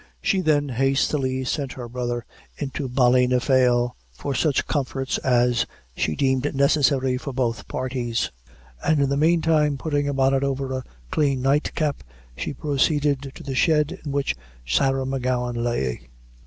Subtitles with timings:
[0.19, 2.25] She then hastily sent her brother
[2.57, 8.31] into Ballynafail for such comforts as she deemed necessary for both parties;
[8.83, 12.03] and in the mean time, putting a bonnet over her clean nightcap,
[12.35, 14.35] she proceeded to the shed in which
[14.65, 16.09] Sarah M'Gowan lay.